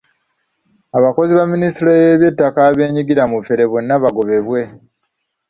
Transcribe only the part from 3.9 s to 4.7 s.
bagobebwe.